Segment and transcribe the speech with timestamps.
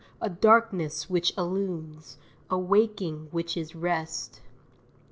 [0.19, 2.17] a darkness which illumes:
[2.49, 4.41] A waking which is rest."